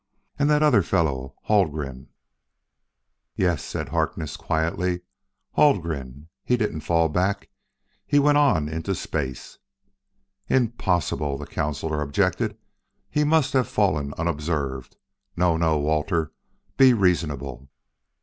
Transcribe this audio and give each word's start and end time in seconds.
And 0.39 0.49
that 0.49 0.63
other 0.63 0.81
fellow, 0.81 1.35
Haldgren" 1.43 2.07
"Yes," 3.35 3.63
said 3.63 3.89
Harkness 3.89 4.35
quietly, 4.35 5.01
"Haldgren 5.51 6.27
he 6.43 6.57
didn't 6.57 6.79
fall 6.81 7.07
back. 7.07 7.49
He 8.07 8.17
went 8.17 8.39
on 8.39 8.67
into 8.67 8.95
space." 8.95 9.59
"Impossible!" 10.47 11.37
the 11.37 11.45
counsellor 11.45 12.01
objected. 12.01 12.57
"He 13.11 13.23
must 13.23 13.53
have 13.53 13.67
fallen 13.67 14.15
unobserved. 14.17 14.95
No, 15.37 15.55
no, 15.55 15.77
Walter; 15.77 16.31
be 16.77 16.95
reasonable. 16.95 17.69